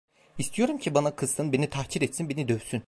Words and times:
İstiyorum 0.37 0.77
ki, 0.77 0.93
bana 0.93 1.15
kızsın, 1.15 1.53
beni 1.53 1.69
tahkir 1.69 2.01
etsin, 2.01 2.29
beni 2.29 2.47
dövsün. 2.47 2.79